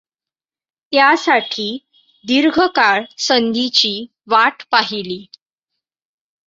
[0.93, 1.67] त्यासाठी
[2.25, 3.93] दीर्घकाळ संधीची
[4.27, 5.25] वाट पाहिली.